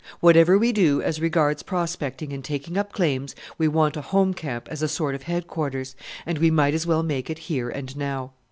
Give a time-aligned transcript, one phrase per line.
[0.19, 4.67] Whatever we do as regards prospecting and taking up claims, we want a home camp
[4.67, 8.31] as a sort of headquarters; and we might as well make it here and now.